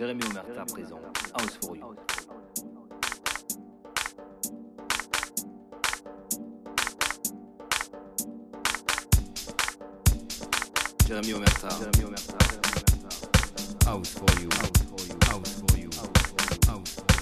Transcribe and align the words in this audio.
Jérémy 0.00 0.22
Omerta 0.30 0.64
présent. 0.64 0.98
House 1.36 1.58
for 1.62 1.76
you. 1.76 1.94
Jérémy 11.06 11.34
Omerta. 11.34 11.68
Jérémy 11.68 12.04
Omerta. 12.06 12.38
House 13.86 14.08
for 14.08 14.26
you. 14.40 14.48
House 14.48 14.70
for 14.88 15.00
you. 15.06 15.18
House 15.28 15.52
for 15.60 15.78
you. 15.78 15.90
House 16.66 16.94
for 16.96 17.12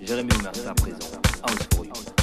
you. 0.00 0.06
Jérémy 0.06 0.32
Omerta 0.40 0.72
présent. 0.72 1.10
House 1.42 1.66
for 1.76 1.84
you. 1.84 2.13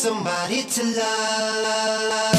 somebody 0.00 0.62
to 0.62 0.82
love. 0.96 2.29